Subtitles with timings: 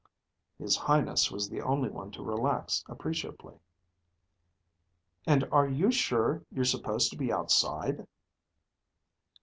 [0.57, 3.59] His Highness was the only one to relax appreciably.
[5.27, 8.07] "And are you sure you're supposed to be outside?"